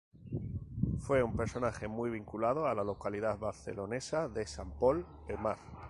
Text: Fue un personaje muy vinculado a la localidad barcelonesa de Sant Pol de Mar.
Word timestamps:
Fue 0.97 1.21
un 1.21 1.37
personaje 1.37 1.87
muy 1.87 2.09
vinculado 2.09 2.65
a 2.65 2.73
la 2.73 2.83
localidad 2.83 3.37
barcelonesa 3.37 4.27
de 4.29 4.47
Sant 4.47 4.73
Pol 4.73 5.05
de 5.27 5.37
Mar. 5.37 5.57